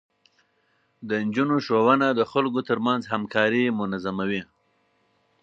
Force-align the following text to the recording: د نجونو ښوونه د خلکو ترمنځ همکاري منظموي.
د 1.07 1.09
نجونو 1.25 1.55
ښوونه 1.65 2.07
د 2.13 2.21
خلکو 2.31 2.59
ترمنځ 2.69 3.01
همکاري 3.13 3.63
منظموي. 3.79 4.41